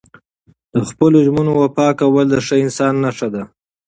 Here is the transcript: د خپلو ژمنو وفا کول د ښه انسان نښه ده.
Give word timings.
د 0.73 0.75
خپلو 0.89 1.17
ژمنو 1.25 1.51
وفا 1.61 1.87
کول 1.99 2.25
د 2.29 2.35
ښه 2.45 2.55
انسان 2.63 2.93
نښه 3.03 3.27
ده. 3.33 3.43